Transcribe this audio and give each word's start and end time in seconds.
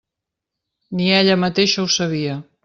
Ni 0.99 1.11
ella 1.19 1.37
mateixa 1.43 1.85
ho 1.85 1.93
sabia. 1.99 2.41